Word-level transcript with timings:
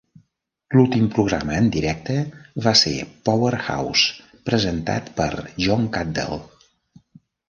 L'últim 0.75 1.03
programa 1.15 1.57
en 1.63 1.65
directe 1.75 2.15
va 2.67 2.73
ser 2.81 2.93
"Power 3.29 3.51
house", 3.65 4.07
presentat 4.51 5.13
per 5.21 5.29
John 5.67 5.85
Caddell. 5.99 6.41